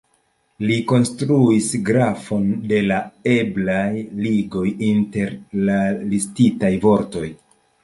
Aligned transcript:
Li 0.69 0.77
konstruis 0.91 1.67
grafon 1.89 2.47
de 2.71 2.79
la 2.93 2.97
eblaj 3.35 3.85
ligoj 4.25 4.65
inter 4.89 5.37
la 5.71 5.79
listitaj 6.17 6.75
vortoj. 6.91 7.27